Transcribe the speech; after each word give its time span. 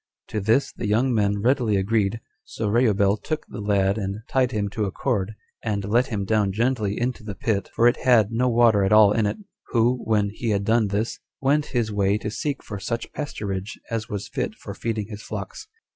To 0.29 0.39
this 0.39 0.73
the 0.73 0.87
young 0.87 1.13
men 1.13 1.43
readily 1.43 1.77
agreed; 1.77 2.21
so 2.43 2.67
Reubel 2.67 3.17
took 3.17 3.45
the 3.47 3.61
lad 3.61 3.99
and 3.99 4.21
tied 4.27 4.51
him 4.51 4.67
to 4.69 4.85
a 4.85 4.91
cord, 4.91 5.35
and 5.63 5.85
let 5.85 6.07
him 6.07 6.25
down 6.25 6.51
gently 6.53 6.99
into 6.99 7.23
the 7.23 7.35
pit, 7.35 7.69
for 7.75 7.87
it 7.87 7.97
had 7.97 8.31
no 8.31 8.49
water 8.49 8.83
at 8.83 8.91
all 8.91 9.11
in 9.11 9.27
it; 9.27 9.37
who, 9.67 10.01
when 10.05 10.31
he 10.31 10.49
had 10.49 10.63
done 10.63 10.87
this, 10.87 11.19
went 11.39 11.67
his 11.77 11.91
way 11.91 12.17
to 12.17 12.31
seek 12.31 12.63
for 12.63 12.79
such 12.79 13.13
pasturage 13.13 13.75
as 13.91 14.09
was 14.09 14.27
fit 14.27 14.55
for 14.55 14.73
feeding 14.73 15.05
his 15.07 15.21
flocks. 15.21 15.67